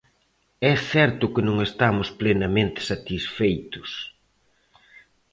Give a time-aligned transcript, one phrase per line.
[0.71, 3.89] É certo que non estamos plenamente satisfeitos.